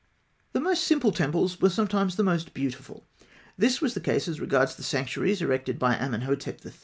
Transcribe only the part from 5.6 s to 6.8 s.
by Amenhotep III.